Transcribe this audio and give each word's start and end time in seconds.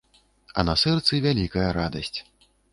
А 0.61 0.63
на 0.69 0.75
сэрцы 0.85 1.21
вялікая 1.27 1.69
радасць. 1.81 2.13